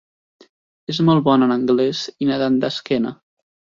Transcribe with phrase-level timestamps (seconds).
[0.93, 3.13] És molt bona en anglès i nadant d'esquena.